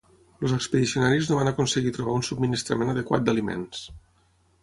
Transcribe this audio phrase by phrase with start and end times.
[0.45, 3.85] Els expedicionaris no van aconseguir trobar un subministrament adequat d'aliments.